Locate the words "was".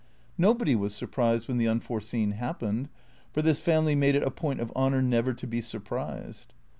0.73-0.95